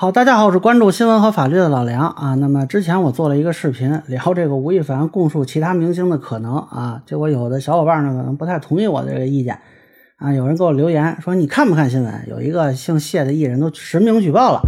[0.00, 2.34] 好，大家好，我是关注新闻和法律的老梁啊。
[2.36, 7.02] 那么之前我做了一个视频，聊这个吴亦凡供述其他明星的可能啊。
[7.04, 9.60] 结果有的小伙伴呢可能不太同意我的这个意见
[10.16, 10.32] 啊。
[10.32, 12.26] 有人给我留言说：“你看不看新闻？
[12.30, 14.62] 有一个姓谢的艺人都实名举报了。”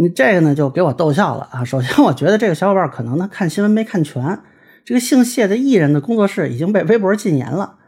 [0.00, 1.64] 你这个呢就给我逗笑了啊。
[1.66, 4.38] 首先，我觉得这个小伙伴可能呢看新闻没看全。
[4.84, 7.78] 这个姓谢的艺人的工作室已经被微博禁言了。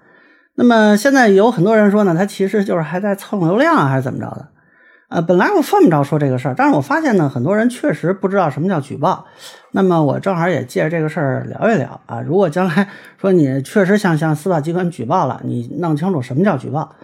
[0.56, 4.48] 那么现在有很多人说呢，他其实就是还在蹭流量还是怎么着的。
[5.10, 9.26] 呃，本来我犯不着说这个事儿，但是我发现呢，很多人确实不知道什么叫举报。
[9.72, 12.20] 那么我正好也借着这个事儿聊一聊啊。
[12.20, 12.88] 如果将来
[13.20, 16.94] 说你确实想向司法机关举报了，你弄清楚什么叫举报。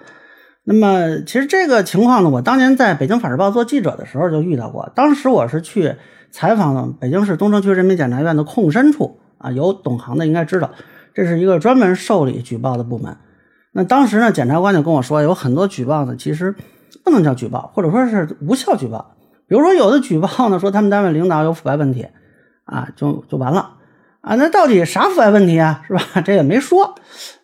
[0.63, 4.89] 那么其实这个情况呢，我当年在北京法制报做记者的时候就遇到过。
[4.95, 5.97] 当时我是去
[6.31, 10.71] 采访北京市东城区人民检察院的控申处啊，有懂行的应该知道，
[11.13, 13.17] 这是一个专门受理举报的部门。
[13.73, 16.55] 那当时呢，检察官就跟我说，有很多举报呢，其实。
[17.07, 19.15] 不能叫举报，或者说是无效举报。
[19.47, 22.09] 比如说，有的举报呢，说他们单位领导有腐败问题，
[22.65, 23.75] 啊，就就完了
[24.23, 24.35] 啊。
[24.35, 25.83] 那到底啥腐败问题啊？
[25.87, 26.03] 是吧？
[26.27, 26.97] 这也没说。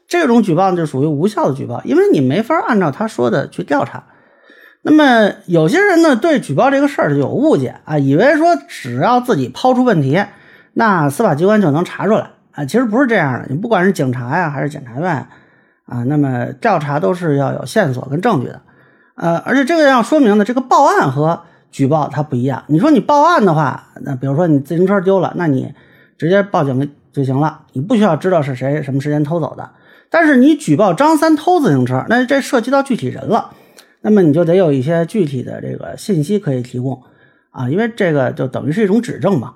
[0.09, 4.03] 这种举报就属于无效的举报，因为你没法按照他说的去调查。
[4.83, 10.21] 那么有些人呢，对举报这个事儿就有误解啊，以为说只要自己抛出问题，
[10.73, 12.65] 那司法机关就能查出来啊。
[12.65, 15.09] 其实不是这样的，你不管是警察呀，还是检察院
[15.87, 18.61] 啊，那么调查都是要有线索跟证据的。
[19.15, 22.65] 呃，而且这个要说明呢，这个报案和举报它不一样。
[22.67, 25.73] 你说你报案的话，那比如说你自行车丢了，那你
[26.17, 29.71] 直接报警就行了，你不需要知道是谁什么时间偷走的。
[30.11, 33.51] 但是你举报张三偷自行车，那这涉及到具体人了，
[34.01, 37.03] 那么你就得有一些具体的这个信息可以提供
[37.51, 39.55] 啊，因为这个就等于是一种指证嘛。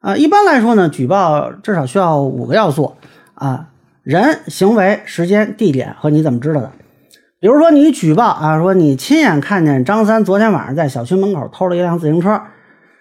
[0.00, 2.94] 啊，一般来说呢，举报至少需要五个要素
[3.34, 3.68] 啊：
[4.02, 6.70] 人、行为、时间、地点和你怎么知道的。
[7.46, 12.42] 比如说你举报啊，说你亲眼看见张三昨天晚上在小区门口偷了一辆自行车，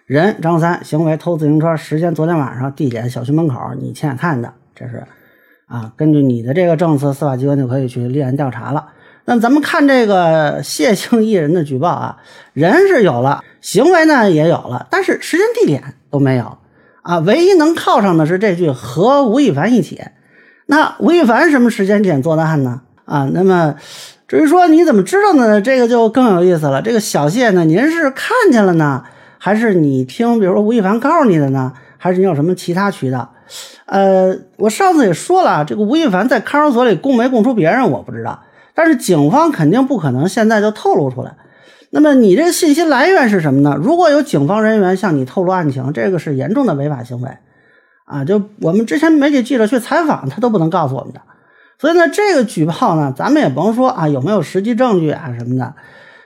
[0.06, 5.04] 人张三行为偷自行车，时间昨天晚上，地点小区门口，你亲眼看的，这是
[5.66, 8.90] 啊，根据你的这个证词，司法机关就可以去立案调查了。
[9.26, 12.18] 那咱们看这个谢姓艺人的举报啊，
[12.54, 16.56] 人是有了，行为呢也有了，但是时间地点都没有
[17.02, 20.04] 啊，唯一能靠上的是这句和吴亦凡一起。
[20.68, 22.82] 那吴亦凡什么时间点做的案呢？
[23.06, 23.74] 啊，那么。
[24.28, 25.62] 至于说你怎么知道的呢？
[25.62, 26.82] 这个就更有意思了。
[26.82, 29.04] 这个小谢呢，您是看见了呢，
[29.38, 31.74] 还是你听，比如说吴亦凡告诉你的呢？
[31.98, 33.34] 还是你有什么其他渠道？
[33.86, 38.42] 呃，我上次也说了，这个吴亦凡在看守所里供没供出别人，我不知道。
[38.74, 41.36] 但是警方肯定不可能现在就透露出来。
[41.92, 43.78] 那么你这个信息来源是什么呢？
[43.80, 47.30] 如果有警方人员向你透露案情，这个是严重的违法行为
[48.06, 48.26] 啊！
[48.26, 51.22] 就我们之前媒体记者去采访，他都不能告诉我们的。
[51.78, 55.74] 所以呢，这个举报呢，咱们也甭说啊，有没有实际证据啊什么的，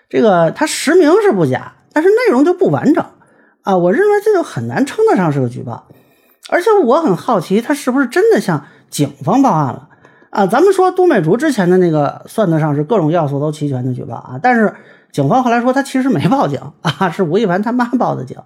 [0.10, 3.04] 这个他实名是不假，但是内容就不完整
[3.64, 3.76] 啊。
[3.76, 5.88] 我认为这就很难称得上是个举报。
[6.52, 9.90] 而且我很好奇，他是不是真的向警方报案了
[10.32, 10.48] 啊？
[10.48, 14.74] 咱们说都美竹之前的那个算得上是各种要素都齐全的举报啊，但是
[15.12, 18.38] 警方后来说他其实没报警 啊，是吴亦凡他妈报的警。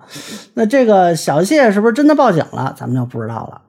[0.54, 2.74] 那这个小谢是不是真的报警了？
[2.78, 3.62] 咱们就不知道了。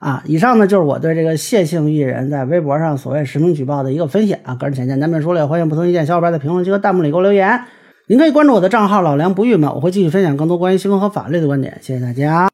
[0.00, 7.60] 啊，以上呢就是我对这个谢姓艺人在微博上所谓实名举报的一个分析啊，个人浅见难免说了，欢迎不同意见小伙伴在评论区和弹幕里给我留言。
[8.06, 11.76] 您可以关注我的账号老梁不郁闷，我会继续分享更多关于新闻和法律的观点。
[11.82, 12.48] 谢谢大家。